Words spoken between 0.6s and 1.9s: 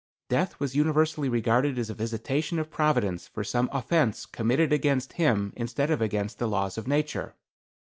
universally regarded